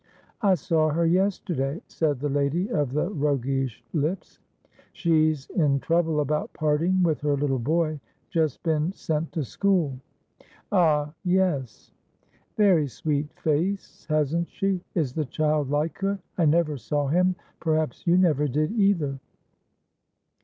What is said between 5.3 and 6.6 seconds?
in trouble about